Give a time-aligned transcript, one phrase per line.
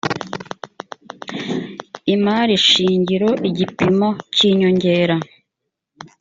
[2.13, 5.15] imari shingiro igipimo cy inyongera